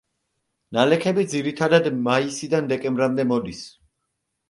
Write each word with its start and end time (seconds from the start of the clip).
ნალექები 0.77 1.27
ძირითადად 1.35 1.91
მაისიდან 2.09 2.75
დეკემბრამდე 2.75 3.31
მოდის. 3.37 3.65